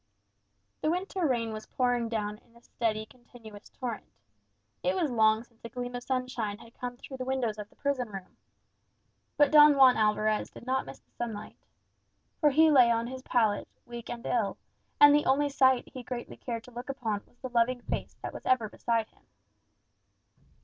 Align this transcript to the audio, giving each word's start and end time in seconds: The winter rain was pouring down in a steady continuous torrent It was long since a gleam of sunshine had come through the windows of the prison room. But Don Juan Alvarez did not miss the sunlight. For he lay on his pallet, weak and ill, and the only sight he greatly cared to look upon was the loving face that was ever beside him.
The 0.81 0.89
winter 0.89 1.27
rain 1.27 1.53
was 1.53 1.67
pouring 1.67 2.09
down 2.09 2.39
in 2.39 2.55
a 2.55 2.63
steady 2.63 3.05
continuous 3.05 3.69
torrent 3.69 4.07
It 4.81 4.95
was 4.95 5.11
long 5.11 5.43
since 5.43 5.63
a 5.63 5.69
gleam 5.69 5.93
of 5.93 6.01
sunshine 6.01 6.57
had 6.57 6.73
come 6.73 6.97
through 6.97 7.17
the 7.17 7.23
windows 7.23 7.59
of 7.59 7.69
the 7.69 7.75
prison 7.75 8.09
room. 8.09 8.35
But 9.37 9.51
Don 9.51 9.77
Juan 9.77 9.97
Alvarez 9.97 10.49
did 10.49 10.65
not 10.65 10.87
miss 10.87 10.97
the 11.01 11.11
sunlight. 11.11 11.55
For 12.39 12.49
he 12.49 12.71
lay 12.71 12.89
on 12.89 13.05
his 13.05 13.21
pallet, 13.21 13.67
weak 13.85 14.09
and 14.09 14.25
ill, 14.25 14.57
and 14.99 15.13
the 15.13 15.27
only 15.27 15.49
sight 15.49 15.87
he 15.93 16.01
greatly 16.01 16.37
cared 16.37 16.63
to 16.63 16.71
look 16.71 16.89
upon 16.89 17.21
was 17.27 17.37
the 17.37 17.49
loving 17.49 17.81
face 17.81 18.15
that 18.23 18.33
was 18.33 18.43
ever 18.47 18.67
beside 18.69 19.07
him. 19.09 19.27